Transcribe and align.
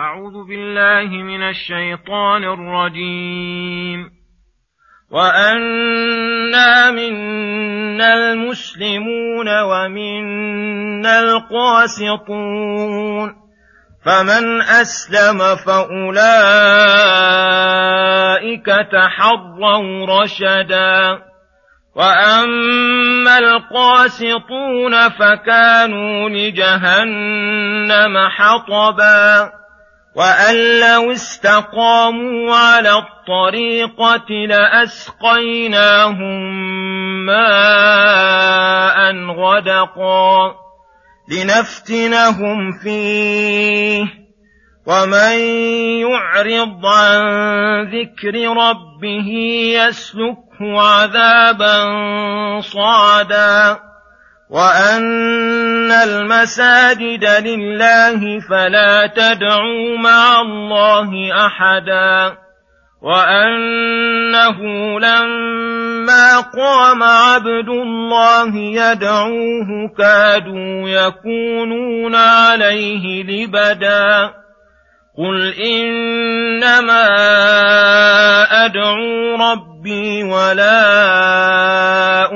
أعوذ 0.00 0.48
بالله 0.48 1.22
من 1.22 1.48
الشيطان 1.48 2.44
الرجيم. 2.44 4.10
وأنا 5.10 6.90
منا 6.90 8.14
المسلمون 8.14 9.62
ومنا 9.62 11.20
القاسطون. 11.20 13.34
فمن 14.06 14.60
أسلم 14.60 15.56
فأولئك 15.66 16.16
تحروا 18.92 20.22
رشدا. 20.22 21.18
وأما 21.96 23.38
القاسطون 23.38 25.08
فكانوا 25.08 26.28
لجهنم 26.28 28.28
حطبا. 28.28 29.59
وان 30.16 30.80
لو 30.80 31.12
استقاموا 31.12 32.56
على 32.56 32.90
الطريقة 32.90 34.30
لاسقيناهم 34.48 36.40
ماء 37.26 39.14
غدقا 39.14 40.54
لنفتنهم 41.28 42.72
فيه 42.72 44.04
ومن 44.86 45.38
يعرض 46.00 46.86
عن 46.86 47.20
ذكر 47.84 48.34
ربه 48.56 49.28
يسلك 49.74 50.36
عذابا 50.60 51.80
صعدا 52.60 53.78
وان 54.50 55.02
المساجد 56.04 57.24
لله 57.24 58.40
فلا 58.40 59.06
تدعوا 59.06 59.98
مع 59.98 60.40
الله 60.40 61.10
أحدا 61.46 62.36
وأنه 63.02 64.58
لما 65.00 66.40
قام 66.40 67.02
عبد 67.02 67.68
الله 67.68 68.56
يدعوه 68.56 69.90
كادوا 69.98 70.88
يكونون 70.88 72.14
عليه 72.14 73.22
لبدا 73.22 74.30
قل 75.18 75.54
إنما 75.54 77.06
أدعو 78.64 79.36
ربي 79.36 80.22
ولا 80.24 80.80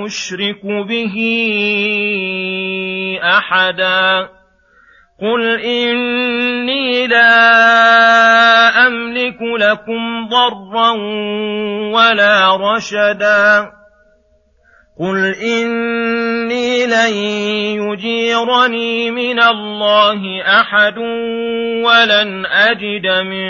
أشرك 0.06 0.64
به 0.64 1.14
أحدا. 3.24 4.28
قل 5.20 5.60
اني 5.60 7.06
لا 7.06 7.26
املك 8.86 9.38
لكم 9.60 10.28
ضرا 10.28 10.90
ولا 11.92 12.56
رشدا. 12.56 13.70
قل 15.00 15.34
اني 15.34 16.86
لن 16.86 17.14
يجيرني 17.82 19.10
من 19.10 19.42
الله 19.42 20.42
احد 20.60 20.98
ولن 21.84 22.46
اجد 22.46 23.06
من 23.06 23.46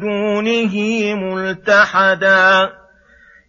دونه 0.00 0.74
ملتحدا. 1.14 2.79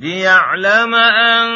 ليعلم 0.00 0.94
أن 0.94 1.46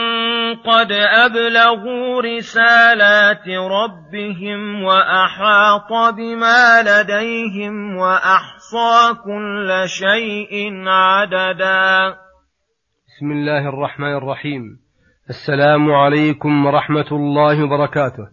قد 0.54 0.92
أبلغوا 0.92 2.22
رسالات 2.22 3.48
ربهم 3.48 4.82
وأحاط 4.82 6.14
بما 6.16 6.82
لديهم 6.82 7.96
وأحصى 7.96 9.14
كل 9.24 9.82
شيء 9.86 10.72
عددا. 10.86 12.14
بسم 13.06 13.30
الله 13.30 13.68
الرحمن 13.68 14.16
الرحيم. 14.16 14.62
السلام 15.28 15.92
عليكم 15.92 16.66
ورحمة 16.66 17.12
الله 17.12 17.64
وبركاته. 17.64 18.26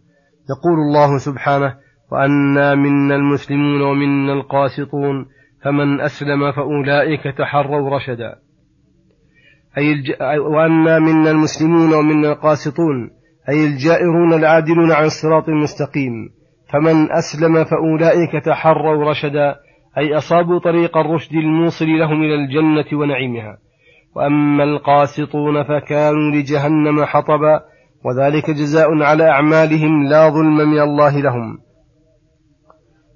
يقول 0.49 0.77
الله 0.87 1.17
سبحانه 1.17 1.75
وأنا 2.11 2.75
منا 2.75 3.15
المسلمون 3.15 3.81
ومنا 3.81 4.33
القاسطون 4.33 5.25
فمن 5.63 6.01
أسلم 6.01 6.51
فأولئك 6.51 7.37
تحروا 7.37 7.97
رشدا. 7.97 8.48
أي 9.77 9.91
الج... 9.91 10.11
وأنا 10.55 10.99
منا 10.99 11.31
المسلمون 11.31 11.93
ومنا 11.93 12.31
القاسطون 12.31 13.09
أي 13.49 13.65
الجائرون 13.65 14.33
العادلون 14.33 14.91
عن 14.91 15.05
الصراط 15.05 15.49
المستقيم 15.49 16.29
فمن 16.73 17.11
أسلم 17.11 17.63
فأولئك 17.63 18.45
تحروا 18.45 19.09
رشدا 19.09 19.55
أي 19.97 20.17
أصابوا 20.17 20.59
طريق 20.59 20.97
الرشد 20.97 21.33
الموصل 21.33 21.85
لهم 21.85 22.23
إلى 22.23 22.35
الجنة 22.35 22.99
ونعيمها. 22.99 23.57
وأما 24.15 24.63
القاسطون 24.63 25.63
فكانوا 25.63 26.31
لجهنم 26.31 27.05
حطبا 27.05 27.61
وذلك 28.05 28.49
جزاء 28.49 29.03
على 29.03 29.29
أعمالهم 29.29 30.03
لا 30.03 30.29
ظلم 30.29 30.57
من 30.57 30.79
الله 30.79 31.21
لهم. 31.21 31.57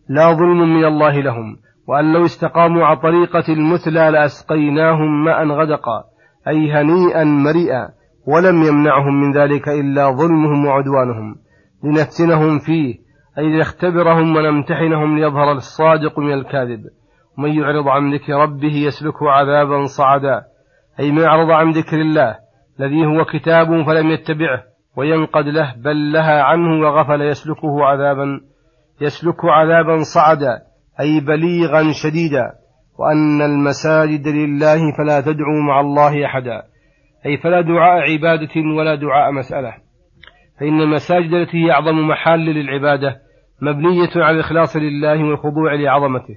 لا 0.09 0.33
ظلم 0.33 0.75
من 0.75 0.85
الله 0.85 1.21
لهم 1.21 1.57
وأن 1.87 2.13
لو 2.13 2.25
استقاموا 2.25 2.85
على 2.85 2.99
طريقة 2.99 3.53
المثلى 3.53 4.11
لأسقيناهم 4.11 5.23
ماء 5.25 5.47
غدقا. 5.47 6.12
أي 6.47 6.71
هنيئا 6.71 7.23
مريئا 7.23 7.89
ولم 8.27 8.63
يمنعهم 8.63 9.21
من 9.21 9.33
ذلك 9.33 9.69
إلا 9.69 10.11
ظلمهم 10.11 10.65
وعدوانهم. 10.65 11.35
لنفتنهم 11.83 12.59
فيه 12.59 12.95
أي 13.37 13.43
لنختبرهم 13.43 14.35
ونمتحنهم 14.35 15.17
ليظهر 15.17 15.51
الصادق 15.51 16.19
من 16.19 16.33
الكاذب. 16.33 16.79
ومن 17.37 17.49
يعرض 17.49 17.87
عن 17.87 18.13
ذكر 18.13 18.33
ربه 18.33 18.75
يسلكه 18.75 19.29
عذابا 19.29 19.85
صعدا. 19.85 20.41
أي 20.99 21.11
من 21.11 21.23
أعرض 21.23 21.51
عن 21.51 21.71
ذكر 21.71 21.97
الله 21.97 22.35
الذي 22.79 23.05
هو 23.05 23.25
كتاب 23.25 23.67
فلم 23.67 24.09
يتبعه 24.09 24.63
وينقد 24.97 25.45
له 25.45 25.75
بل 25.77 26.11
لها 26.11 26.43
عنه 26.43 26.81
وغفل 26.81 27.21
يسلكه 27.21 27.85
عذابا 27.85 28.41
يسلك 29.01 29.45
عذابا 29.45 29.97
صعدا 29.97 30.61
أي 30.99 31.19
بليغا 31.19 31.91
شديدا. 31.91 32.62
وأن 32.99 33.41
المساجد 33.41 34.27
لله 34.27 34.77
فلا 34.97 35.21
تدعوا 35.21 35.61
مع 35.67 35.79
الله 35.79 36.25
أحدا. 36.25 36.63
أي 37.25 37.37
فلا 37.37 37.61
دعاء 37.61 38.11
عبادة 38.11 38.61
ولا 38.77 38.95
دعاء 38.95 39.31
مسألة. 39.31 39.73
فإن 40.59 40.81
المساجد 40.81 41.33
التي 41.33 41.57
هي 41.57 41.71
أعظم 41.71 42.07
محال 42.07 42.39
للعبادة 42.39 43.21
مبنية 43.61 44.09
على 44.15 44.35
الإخلاص 44.35 44.75
لله 44.77 45.23
والخضوع 45.23 45.73
لعظمته 45.75 46.35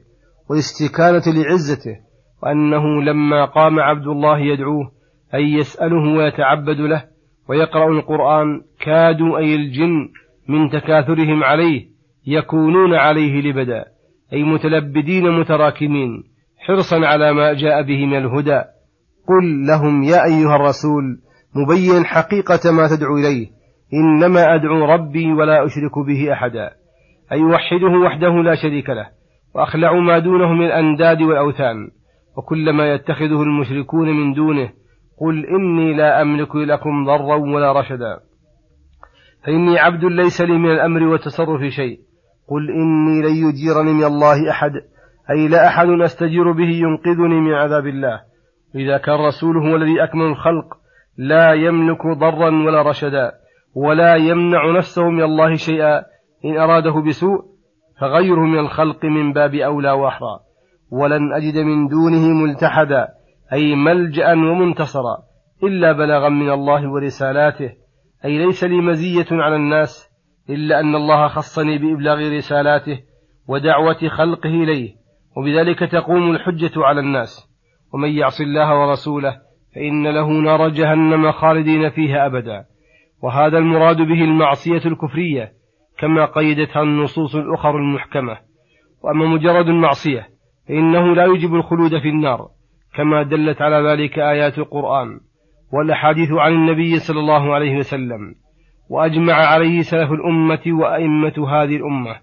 والاستكانة 0.50 1.42
لعزته 1.42 1.96
وأنه 2.42 3.02
لما 3.02 3.44
قام 3.44 3.80
عبد 3.80 4.06
الله 4.06 4.38
يدعوه 4.38 4.92
أي 5.34 5.52
يسأله 5.52 6.16
ويتعبد 6.16 6.80
له 6.80 7.04
ويقرأ 7.48 7.88
القرآن 7.88 8.62
كادوا 8.80 9.38
أي 9.38 9.54
الجن 9.54 10.08
من 10.48 10.70
تكاثرهم 10.70 11.44
عليه 11.44 11.86
يكونون 12.26 12.94
عليه 12.94 13.40
لبدا 13.40 13.84
أي 14.32 14.42
متلبدين 14.42 15.30
متراكمين. 15.40 16.24
حرصا 16.66 16.96
على 16.96 17.32
ما 17.32 17.52
جاء 17.52 17.82
به 17.82 18.06
من 18.06 18.16
الهدى. 18.16 18.62
قل 19.28 19.66
لهم 19.66 20.02
يا 20.02 20.24
أيها 20.24 20.56
الرسول 20.56 21.18
مبين 21.54 22.04
حقيقة 22.04 22.72
ما 22.72 22.88
تدعو 22.96 23.16
إليه. 23.16 23.48
إنما 23.94 24.54
أدعو 24.54 24.84
ربي 24.84 25.32
ولا 25.32 25.64
أشرك 25.64 25.98
به 26.06 26.32
أحدا. 26.32 26.70
أي 27.32 27.38
يوحده 27.38 27.98
وحده 28.04 28.42
لا 28.42 28.54
شريك 28.54 28.90
له 28.90 29.08
وأخلع 29.54 29.92
ما 30.00 30.18
دونه 30.18 30.52
من 30.52 30.66
الأنداد 30.66 31.22
والأوثان. 31.22 31.90
وكل 32.36 32.72
ما 32.72 32.94
يتخذه 32.94 33.42
المشركون 33.42 34.08
من 34.08 34.32
دونه 34.34 34.70
قل 35.20 35.46
إني 35.46 35.94
لا 35.94 36.22
أملك 36.22 36.56
لكم 36.56 37.04
ضرا 37.06 37.36
ولا 37.36 37.80
رشدا. 37.80 38.20
فإني 39.44 39.78
عبد 39.78 40.04
ليس 40.04 40.40
لي 40.40 40.58
من 40.58 40.70
الأمر 40.70 41.02
والتصرف 41.02 41.60
شيء. 41.62 41.98
قل 42.48 42.70
إني 42.70 43.22
لن 43.22 43.48
يجيرني 43.48 43.92
من 43.92 44.04
الله 44.04 44.50
أحد. 44.50 44.72
أي 45.30 45.48
لا 45.48 45.66
أحد 45.66 45.86
أستجير 45.88 46.52
به 46.52 46.68
ينقذني 46.68 47.40
من 47.40 47.54
عذاب 47.54 47.86
الله. 47.86 48.20
إذا 48.74 48.98
كان 48.98 49.14
رسوله 49.14 49.70
هو 49.70 49.76
الذي 49.76 50.04
أكمل 50.04 50.22
الخلق 50.22 50.74
لا 51.18 51.52
يملك 51.52 52.06
ضرا 52.06 52.50
ولا 52.66 52.82
رشدا 52.82 53.32
ولا 53.74 54.14
يمنع 54.16 54.76
نفسه 54.78 55.10
من 55.10 55.22
الله 55.22 55.54
شيئا. 55.54 56.02
إن 56.44 56.56
أراده 56.58 57.02
بسوء 57.08 57.38
فغيره 58.00 58.40
من 58.40 58.58
الخلق 58.58 59.04
من 59.04 59.32
باب 59.32 59.54
أولى 59.54 59.90
وأحرى. 59.90 60.38
ولن 60.92 61.32
أجد 61.32 61.58
من 61.58 61.88
دونه 61.88 62.28
ملتحدا 62.44 63.08
أي 63.52 63.74
ملجأ 63.74 64.32
ومنتصرا 64.32 65.16
إلا 65.62 65.92
بلاغا 65.92 66.28
من 66.28 66.50
الله 66.50 66.90
ورسالاته. 66.90 67.70
أي 68.24 68.38
ليس 68.38 68.64
لي 68.64 68.80
مزية 68.80 69.26
على 69.30 69.56
الناس 69.56 70.08
إلا 70.50 70.80
أن 70.80 70.94
الله 70.94 71.28
خصني 71.28 71.78
بإبلاغ 71.78 72.36
رسالاته 72.36 73.00
ودعوة 73.48 74.08
خلقه 74.08 74.50
إليه. 74.50 75.05
وبذلك 75.36 75.78
تقوم 75.78 76.30
الحجة 76.30 76.72
على 76.76 77.00
الناس. 77.00 77.48
ومن 77.92 78.08
يعص 78.08 78.40
الله 78.40 78.80
ورسوله 78.80 79.36
فإن 79.74 80.06
له 80.06 80.30
نار 80.30 80.68
جهنم 80.68 81.32
خالدين 81.32 81.90
فيها 81.90 82.26
أبدا. 82.26 82.64
وهذا 83.22 83.58
المراد 83.58 83.96
به 83.96 84.24
المعصية 84.24 84.82
الكفرية 84.86 85.52
كما 85.98 86.24
قيدتها 86.24 86.82
النصوص 86.82 87.34
الأخر 87.34 87.76
المحكمة. 87.76 88.38
وأما 89.02 89.26
مجرد 89.26 89.68
المعصية 89.68 90.28
فإنه 90.68 91.14
لا 91.14 91.24
يجب 91.24 91.54
الخلود 91.54 91.98
في 91.98 92.08
النار 92.08 92.48
كما 92.94 93.22
دلت 93.22 93.62
على 93.62 93.88
ذلك 93.88 94.18
آيات 94.18 94.58
القرآن 94.58 95.20
والأحاديث 95.72 96.32
عن 96.32 96.52
النبي 96.52 96.98
صلى 96.98 97.20
الله 97.20 97.54
عليه 97.54 97.76
وسلم. 97.76 98.34
وأجمع 98.90 99.34
عليه 99.34 99.80
سلف 99.80 100.12
الأمة 100.12 100.62
وأئمة 100.66 101.48
هذه 101.48 101.76
الأمة 101.76 102.20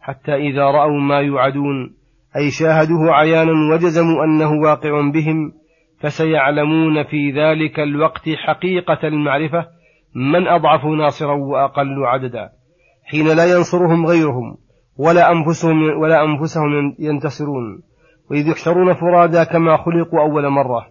حتى 0.00 0.34
إذا 0.34 0.64
رأوا 0.64 1.00
ما 1.00 1.20
يوعدون 1.20 1.94
أي 2.36 2.50
شاهدوه 2.50 3.12
عيانا 3.12 3.74
وجزموا 3.74 4.24
أنه 4.24 4.52
واقع 4.52 5.10
بهم 5.10 5.52
فسيعلمون 6.00 7.04
في 7.04 7.30
ذلك 7.30 7.80
الوقت 7.80 8.28
حقيقة 8.46 9.08
المعرفة 9.08 9.66
من 10.14 10.48
أضعف 10.48 10.84
ناصرا 10.84 11.34
وأقل 11.34 12.06
عددا 12.06 12.50
حين 13.04 13.36
لا 13.36 13.56
ينصرهم 13.56 14.06
غيرهم 14.06 14.56
ولا 14.98 15.32
أنفسهم 15.32 15.82
ولا 15.82 16.24
أنفسهم 16.24 16.94
ينتصرون 16.98 17.82
وإذ 18.30 18.48
يحشرون 18.48 18.94
فرادى 18.94 19.44
كما 19.44 19.76
خلقوا 19.76 20.20
أول 20.20 20.48
مرة. 20.48 20.86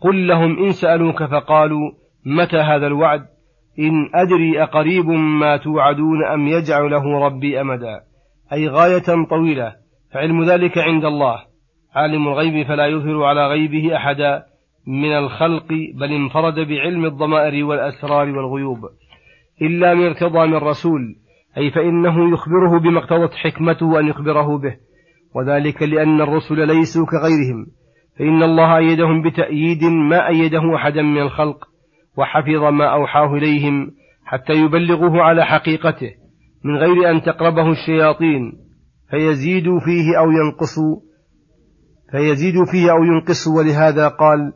قل 0.00 0.28
لهم 0.28 0.64
إن 0.64 0.72
سألوك 0.72 1.24
فقالوا 1.24 1.90
متى 2.26 2.56
هذا 2.56 2.86
الوعد؟ 2.86 3.20
إن 3.78 4.10
أدري 4.14 4.62
أقريب 4.62 5.06
ما 5.40 5.56
توعدون 5.56 6.24
أم 6.24 6.48
يجعل 6.48 6.90
له 6.90 7.18
ربي 7.26 7.60
أمدا. 7.60 8.00
أي 8.52 8.68
غاية 8.68 9.26
طويلة 9.30 9.74
فعلم 10.12 10.42
ذلك 10.42 10.78
عند 10.78 11.04
الله. 11.04 11.38
عالم 11.94 12.28
الغيب 12.28 12.66
فلا 12.66 12.86
يظهر 12.86 13.24
على 13.24 13.46
غيبه 13.48 13.96
أحدا 13.96 14.42
من 14.86 15.12
الخلق 15.16 15.68
بل 15.94 16.12
انفرد 16.12 16.54
بعلم 16.54 17.04
الضمائر 17.04 17.64
والأسرار 17.64 18.28
والغيوب. 18.28 18.78
إلا 19.62 19.94
من 19.94 20.06
ارتضى 20.06 20.46
من 20.46 20.54
رسول 20.54 21.16
أي 21.58 21.70
فإنه 21.70 22.32
يخبره 22.32 22.80
بما 22.80 22.98
اقتضت 22.98 23.34
حكمته 23.34 24.00
أن 24.00 24.06
يخبره 24.06 24.58
به. 24.58 24.76
وذلك 25.34 25.82
لأن 25.82 26.20
الرسل 26.20 26.66
ليسوا 26.66 27.06
كغيرهم. 27.06 27.66
فإن 28.18 28.42
الله 28.42 28.76
أيدهم 28.76 29.22
بتأييد 29.22 29.84
ما 29.84 30.28
أيده 30.28 30.76
أحدا 30.76 31.02
من 31.02 31.22
الخلق 31.22 31.64
وحفظ 32.16 32.64
ما 32.64 32.92
أوحاه 32.92 33.34
إليهم 33.34 33.90
حتى 34.24 34.52
يبلغوه 34.52 35.22
على 35.22 35.44
حقيقته. 35.44 36.17
من 36.64 36.76
غير 36.76 37.10
أن 37.10 37.22
تقربه 37.22 37.70
الشياطين 37.70 38.52
فيزيدوا 39.10 39.80
فيه 39.80 40.18
أو 40.18 40.30
ينقصوا 40.30 41.00
فيزيدوا 42.10 42.64
فيه 42.64 42.90
أو 42.90 43.04
ينقصوا 43.04 43.58
ولهذا 43.58 44.08
قال 44.08 44.52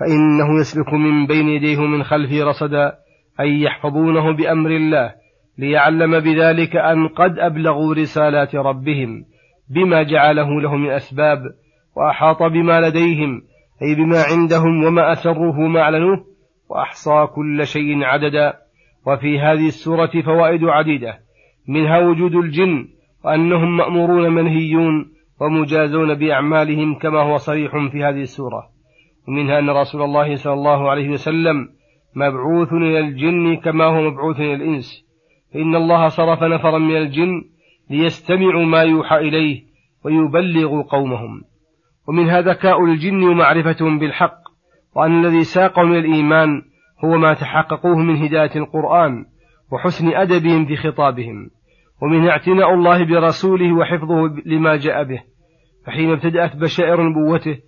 فإنه 0.00 0.60
يسلك 0.60 0.92
من 0.92 1.26
بين 1.26 1.48
يديه 1.48 1.80
من 1.80 2.02
خلفه 2.02 2.44
رصدا 2.44 2.92
أي 3.40 3.60
يحفظونه 3.60 4.36
بأمر 4.36 4.70
الله 4.70 5.14
ليعلم 5.58 6.20
بذلك 6.20 6.76
أن 6.76 7.08
قد 7.08 7.38
أبلغوا 7.38 7.94
رسالات 7.94 8.54
ربهم 8.54 9.24
بما 9.70 10.02
جعله 10.02 10.60
له 10.60 10.76
من 10.76 10.90
أسباب 10.90 11.38
وأحاط 11.96 12.42
بما 12.42 12.80
لديهم 12.80 13.42
أي 13.82 13.94
بما 13.94 14.22
عندهم 14.32 14.84
وما 14.84 15.12
أسروه 15.12 15.58
وما 15.58 15.80
أعلنوه 15.80 16.24
وأحصى 16.70 17.26
كل 17.34 17.66
شيء 17.66 18.04
عددا. 18.04 18.54
وفي 19.06 19.40
هذه 19.40 19.66
السورة 19.66 20.10
فوائد 20.24 20.64
عديدة 20.64 21.18
منها 21.68 21.98
وجود 21.98 22.34
الجن 22.34 22.88
وأنهم 23.24 23.76
مأمورون 23.76 24.32
منهيون 24.32 25.12
ومجازون 25.40 26.14
بأعمالهم 26.14 26.94
كما 26.94 27.22
هو 27.22 27.36
صريح 27.36 27.72
في 27.92 28.04
هذه 28.04 28.20
السورة. 28.20 28.62
ومنها 29.28 29.58
أن 29.58 29.70
رسول 29.70 30.02
الله 30.02 30.34
صلى 30.34 30.52
الله 30.52 30.90
عليه 30.90 31.08
وسلم 31.08 31.68
مبعوث 32.16 32.72
إلى 32.72 32.98
الجن 32.98 33.56
كما 33.56 33.84
هو 33.84 34.10
مبعوث 34.10 34.36
إلى 34.40 34.54
الإنس. 34.54 35.06
فإن 35.54 35.76
الله 35.76 36.08
صرف 36.08 36.42
نفرا 36.42 36.78
من 36.78 36.96
الجن 36.96 37.42
ليستمعوا 37.90 38.64
ما 38.64 38.82
يوحى 38.82 39.16
إليه 39.16 39.62
ويبلغوا 40.04 40.82
قومهم. 40.82 41.42
ومنها 42.08 42.40
ذكاء 42.40 42.84
الجن 42.84 43.22
ومعرفتهم 43.22 43.98
بالحق 43.98 44.40
وأن 44.96 45.24
الذي 45.24 45.44
ساقهم 45.44 45.92
إلى 45.92 45.98
الإيمان 45.98 46.62
هو 47.04 47.18
ما 47.18 47.34
تحققوه 47.34 47.96
من 47.96 48.16
هداية 48.16 48.56
القرآن 48.56 49.24
وحسن 49.72 50.08
أدبهم 50.08 50.66
في 50.66 50.76
خطابهم 50.76 51.50
ومنها 52.02 52.30
اعتناء 52.30 52.74
الله 52.74 53.04
برسوله 53.04 53.72
وحفظه 53.72 54.42
لما 54.46 54.76
جاء 54.76 55.04
به 55.04 55.22
فحين 55.86 56.10
ابتدأت 56.10 56.56
بشائر 56.56 57.02
نبوته 57.02 57.58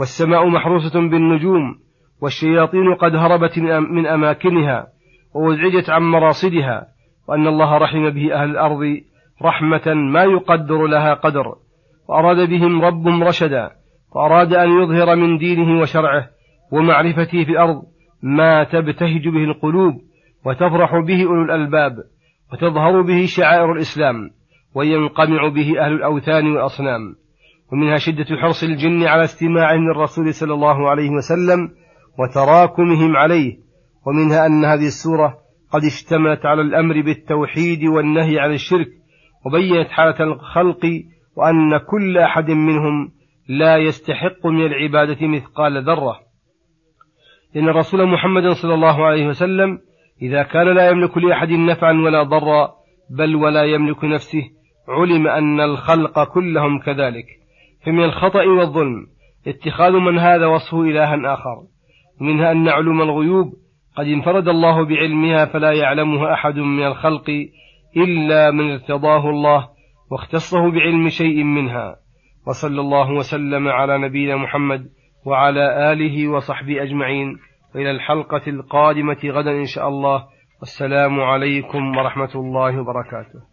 والسماء 0.00 0.48
محروسة 0.48 1.00
بالنجوم 1.00 1.78
والشياطين 2.22 2.94
قد 2.94 3.14
هربت 3.14 3.58
من 3.90 4.06
أماكنها 4.06 4.86
وأزعجت 5.34 5.90
عن 5.90 6.02
مراصدها 6.02 6.86
وأن 7.28 7.46
الله 7.46 7.78
رحم 7.78 8.10
به 8.10 8.34
أهل 8.34 8.50
الأرض 8.50 9.00
رحمة 9.42 9.94
ما 9.94 10.22
يقدر 10.22 10.86
لها 10.86 11.14
قدر 11.14 11.54
وأراد 12.08 12.48
بهم 12.48 12.82
ربهم 12.82 13.24
رشدا 13.24 13.70
وأراد 14.14 14.54
أن 14.54 14.70
يظهر 14.82 15.16
من 15.16 15.38
دينه 15.38 15.80
وشرعه 15.80 16.28
ومعرفته 16.72 17.44
في 17.44 17.50
الأرض 17.50 17.82
ما 18.22 18.64
تبتهج 18.64 19.28
به 19.28 19.44
القلوب 19.44 19.94
وتفرح 20.46 20.98
به 20.98 21.24
أولو 21.24 21.42
الألباب 21.42 21.92
وتظهر 22.52 23.02
به 23.02 23.26
شعائر 23.26 23.72
الإسلام 23.72 24.30
وينقمع 24.74 25.48
به 25.48 25.80
أهل 25.80 25.92
الأوثان 25.92 26.46
والأصنام. 26.46 27.16
ومنها 27.72 27.96
شدة 27.96 28.36
حرص 28.36 28.62
الجن 28.62 29.02
على 29.02 29.24
استماعهم 29.24 29.88
للرسول 29.88 30.34
صلى 30.34 30.54
الله 30.54 30.90
عليه 30.90 31.10
وسلم 31.10 31.68
وتراكمهم 32.18 33.16
عليه. 33.16 33.58
ومنها 34.06 34.46
أن 34.46 34.64
هذه 34.64 34.86
السورة 34.86 35.38
قد 35.72 35.84
اشتملت 35.84 36.46
على 36.46 36.62
الأمر 36.62 37.02
بالتوحيد 37.02 37.84
والنهي 37.84 38.38
عن 38.38 38.52
الشرك 38.52 38.88
وبينت 39.46 39.88
حالة 39.88 40.24
الخلق 40.24 40.86
وأن 41.36 41.78
كل 41.78 42.18
أحد 42.18 42.50
منهم 42.50 43.12
لا 43.48 43.76
يستحق 43.76 44.46
من 44.46 44.66
العبادة 44.66 45.26
مثقال 45.26 45.84
ذرة. 45.84 46.29
إن 47.56 47.68
الرسول 47.68 48.06
محمد 48.06 48.48
صلى 48.48 48.74
الله 48.74 49.04
عليه 49.04 49.26
وسلم 49.26 49.78
إذا 50.22 50.42
كان 50.42 50.74
لا 50.74 50.90
يملك 50.90 51.18
لأحد 51.18 51.50
نفعا 51.50 51.92
ولا 51.92 52.22
ضرا 52.22 52.70
بل 53.10 53.36
ولا 53.36 53.64
يملك 53.64 54.04
نفسه 54.04 54.42
علم 54.88 55.28
أن 55.28 55.60
الخلق 55.60 56.24
كلهم 56.24 56.78
كذلك. 56.78 57.26
فمن 57.86 58.04
الخطأ 58.04 58.44
والظلم 58.44 59.06
اتخاذ 59.46 59.92
من 59.92 60.18
هذا 60.18 60.46
وصفه 60.46 60.82
إلها 60.82 61.34
آخر. 61.34 61.62
منها 62.20 62.52
أن 62.52 62.68
علوم 62.68 63.02
الغيوب 63.02 63.52
قد 63.96 64.06
انفرد 64.06 64.48
الله 64.48 64.84
بعلمها 64.84 65.44
فلا 65.44 65.72
يعلمها 65.72 66.34
أحد 66.34 66.54
من 66.58 66.86
الخلق 66.86 67.30
إلا 67.96 68.50
من 68.50 68.70
ارتضاه 68.70 69.30
الله 69.30 69.68
واختصه 70.10 70.70
بعلم 70.70 71.08
شيء 71.08 71.44
منها. 71.44 71.96
وصلى 72.46 72.80
الله 72.80 73.12
وسلم 73.12 73.68
على 73.68 73.98
نبينا 73.98 74.36
محمد 74.36 74.99
وعلى 75.24 75.92
آله 75.92 76.28
وصحبه 76.28 76.82
أجمعين. 76.82 77.38
وإلى 77.74 77.90
الحلقة 77.90 78.42
القادمة 78.46 79.18
غدا 79.24 79.50
إن 79.50 79.64
شاء 79.64 79.88
الله. 79.88 80.24
والسلام 80.60 81.20
عليكم 81.20 81.96
ورحمة 81.96 82.34
الله 82.34 82.80
وبركاته. 82.80 83.49